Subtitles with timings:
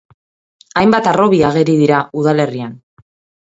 [0.81, 2.75] Hainbat harrobi ageri dira udalerrian.